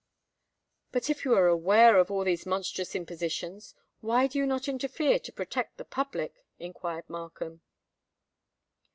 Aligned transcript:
"But 0.91 1.11
if 1.11 1.23
you 1.25 1.35
be 1.35 1.41
aware 1.41 1.99
of 1.99 2.09
all 2.09 2.23
these 2.23 2.47
monstrous 2.47 2.95
impositions, 2.95 3.75
why 3.99 4.25
do 4.25 4.39
you 4.39 4.47
not 4.47 4.67
interfere 4.67 5.19
to 5.19 5.31
protect 5.31 5.77
the 5.77 5.85
public?" 5.85 6.43
inquired 6.57 7.07
Markham. 7.07 7.61